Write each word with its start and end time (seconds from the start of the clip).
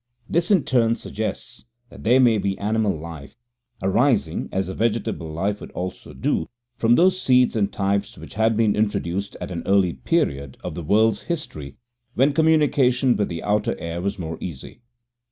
This 0.27 0.49
in 0.49 0.63
turn 0.63 0.95
suggests 0.95 1.65
that 1.89 2.03
there 2.03 2.19
may 2.19 2.39
be 2.39 2.57
animal 2.57 2.97
life, 2.97 3.37
arising, 3.83 4.49
as 4.51 4.65
the 4.65 4.73
vegetable 4.73 5.31
life 5.31 5.61
would 5.61 5.69
also 5.73 6.11
do, 6.15 6.47
from 6.75 6.95
those 6.95 7.21
seeds 7.21 7.55
and 7.55 7.71
types 7.71 8.17
which 8.17 8.33
had 8.33 8.57
been 8.57 8.75
introduced 8.75 9.37
at 9.39 9.51
an 9.51 9.61
early 9.67 9.93
period 9.93 10.57
of 10.63 10.73
the 10.73 10.81
world's 10.81 11.21
history, 11.29 11.77
when 12.15 12.33
communication 12.33 13.15
with 13.15 13.29
the 13.29 13.43
outer 13.43 13.77
air 13.79 14.01
was 14.01 14.17
more 14.17 14.39
easy. 14.41 14.81